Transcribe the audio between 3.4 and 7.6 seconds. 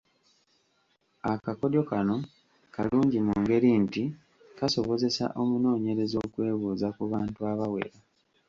ngeri nti kasobozesa omunoonyereza okwebuuza ku bantu